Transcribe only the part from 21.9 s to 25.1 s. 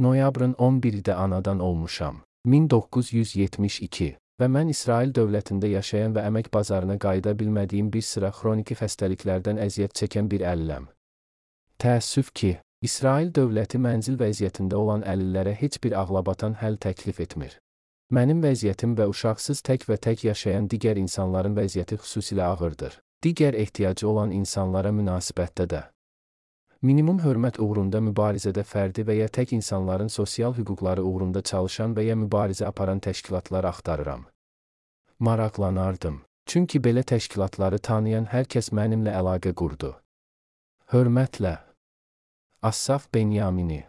xüsusilə ağırdır. Digər ehtiyacı olan insanlara